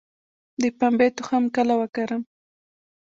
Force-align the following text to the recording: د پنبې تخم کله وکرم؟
د 0.61 0.63
پنبې 0.77 1.07
تخم 1.17 1.43
کله 1.55 1.73
وکرم؟ 1.81 2.21